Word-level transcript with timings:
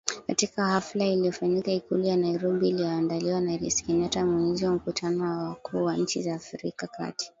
katika 0.27 0.65
hafla 0.65 1.05
iliyofanyika 1.05 1.71
Ikulu 1.71 2.03
ya 2.03 2.17
Nairobi 2.17 2.69
iliyoandaliwa 2.69 3.41
na 3.41 3.57
Rais 3.57 3.83
Kenyatta 3.85 4.25
mwenyeji 4.25 4.65
wa 4.65 4.71
mkutano 4.71 5.23
wa 5.23 5.43
wakuu 5.49 5.83
wa 5.85 5.97
nchi 5.97 6.21
za 6.23 6.35
Afrika 6.35 6.85
ya 6.85 6.91
kati 7.05 7.29